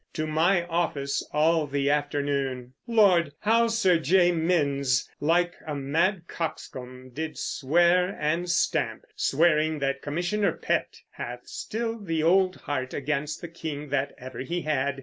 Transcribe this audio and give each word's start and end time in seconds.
To 0.13 0.25
my 0.25 0.65
office 0.65 1.21
all 1.31 1.67
the 1.67 1.91
afternoon; 1.91 2.73
Lord! 2.87 3.33
how 3.41 3.67
Sir 3.67 3.99
J. 3.99 4.31
Minnes, 4.31 5.07
like 5.19 5.53
a 5.67 5.75
mad 5.75 6.23
coxcomb, 6.27 7.11
did 7.13 7.37
swear 7.37 8.17
and 8.19 8.49
stamp, 8.49 9.03
swearing 9.15 9.77
that 9.77 10.01
Commissioner 10.01 10.53
Pett 10.53 11.01
hath 11.11 11.45
still 11.47 11.99
the 11.99 12.23
old 12.23 12.55
heart 12.55 12.95
against 12.95 13.41
the 13.41 13.47
King 13.47 13.89
that 13.89 14.15
ever 14.17 14.39
he 14.39 14.61
had,... 14.63 14.99